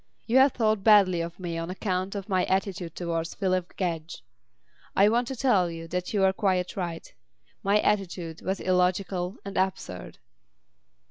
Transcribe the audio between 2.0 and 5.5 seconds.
of my attitude towards Phyllis Gedge. I want to